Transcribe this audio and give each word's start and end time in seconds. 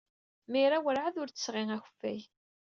Mira 0.51 0.77
werɛad 0.83 1.15
ur 1.21 1.29
d-tesɣi 1.29 1.63
akeffay. 1.75 2.19